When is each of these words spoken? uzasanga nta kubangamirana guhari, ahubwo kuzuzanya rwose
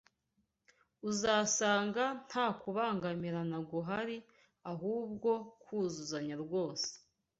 uzasanga 1.09 2.03
nta 2.27 2.45
kubangamirana 2.59 3.57
guhari, 3.71 4.17
ahubwo 4.71 5.29
kuzuzanya 5.63 6.35
rwose 6.43 6.89